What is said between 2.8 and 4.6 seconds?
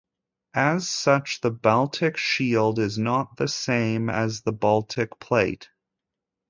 not the same as the